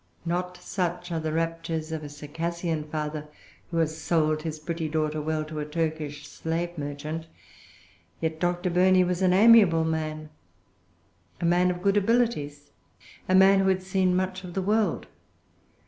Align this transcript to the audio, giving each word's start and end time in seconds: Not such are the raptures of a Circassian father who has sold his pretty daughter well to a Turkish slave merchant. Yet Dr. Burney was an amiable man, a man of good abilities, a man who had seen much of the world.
Not 0.25 0.57
such 0.57 1.11
are 1.11 1.19
the 1.19 1.31
raptures 1.31 1.91
of 1.91 2.03
a 2.03 2.09
Circassian 2.09 2.85
father 2.89 3.27
who 3.69 3.77
has 3.77 3.95
sold 4.01 4.41
his 4.41 4.57
pretty 4.59 4.89
daughter 4.89 5.21
well 5.21 5.45
to 5.45 5.59
a 5.59 5.63
Turkish 5.65 6.27
slave 6.27 6.75
merchant. 6.75 7.27
Yet 8.19 8.39
Dr. 8.39 8.71
Burney 8.71 9.03
was 9.03 9.21
an 9.21 9.31
amiable 9.31 9.85
man, 9.85 10.31
a 11.39 11.45
man 11.45 11.69
of 11.69 11.83
good 11.83 11.97
abilities, 11.97 12.71
a 13.29 13.35
man 13.35 13.59
who 13.59 13.67
had 13.67 13.83
seen 13.83 14.15
much 14.15 14.43
of 14.43 14.55
the 14.55 14.61
world. 14.63 15.05